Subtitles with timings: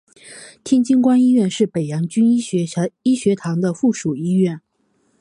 [0.63, 2.31] 天津官医院是北洋军
[3.03, 4.59] 医学堂的附属医院。